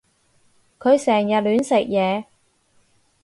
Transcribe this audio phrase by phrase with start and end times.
[0.79, 2.25] 佢成日亂食嘢